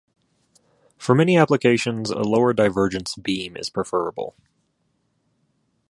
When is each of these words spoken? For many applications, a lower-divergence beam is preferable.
For 0.97 1.13
many 1.13 1.37
applications, 1.37 2.09
a 2.09 2.21
lower-divergence 2.21 3.17
beam 3.17 3.55
is 3.55 3.69
preferable. 3.69 4.33